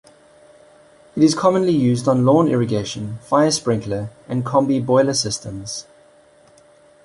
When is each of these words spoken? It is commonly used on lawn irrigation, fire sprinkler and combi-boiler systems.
It 1.15 1.21
is 1.21 1.35
commonly 1.35 1.73
used 1.73 2.07
on 2.07 2.25
lawn 2.25 2.47
irrigation, 2.47 3.19
fire 3.21 3.51
sprinkler 3.51 4.09
and 4.27 4.43
combi-boiler 4.43 5.13
systems. 5.13 5.85